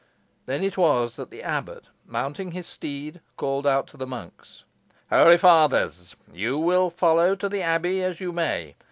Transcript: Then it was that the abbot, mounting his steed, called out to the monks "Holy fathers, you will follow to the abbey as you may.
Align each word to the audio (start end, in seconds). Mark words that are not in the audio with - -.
Then 0.47 0.63
it 0.63 0.77
was 0.77 1.15
that 1.17 1.29
the 1.29 1.43
abbot, 1.43 1.89
mounting 2.07 2.53
his 2.53 2.65
steed, 2.65 3.21
called 3.37 3.67
out 3.67 3.85
to 3.89 3.97
the 3.97 4.07
monks 4.07 4.63
"Holy 5.11 5.37
fathers, 5.37 6.15
you 6.33 6.57
will 6.57 6.89
follow 6.89 7.35
to 7.35 7.47
the 7.47 7.61
abbey 7.61 8.01
as 8.03 8.19
you 8.19 8.31
may. 8.31 8.73